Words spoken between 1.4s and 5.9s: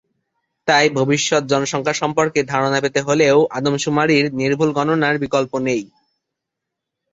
জনসংখ্যা সম্পর্কে ধারণা পেতে হলেও আদমশুমারির নির্ভুল গণনার বিকল্প নেই।